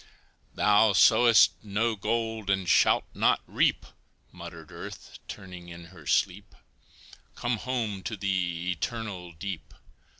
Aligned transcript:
"Thou 0.55 0.93
sow'st 0.93 1.51
no 1.63 1.95
gold, 1.95 2.49
and 2.49 2.67
shalt 2.67 3.03
not 3.13 3.41
reap!" 3.45 3.85
Muttered 4.31 4.71
earth, 4.71 5.19
turning 5.27 5.69
in 5.69 5.85
her 5.93 6.07
sleep; 6.07 6.55
"Come 7.35 7.57
home 7.57 8.01
to 8.05 8.17
the 8.17 8.71
Eternal 8.71 9.33
Deep!" 9.33 9.75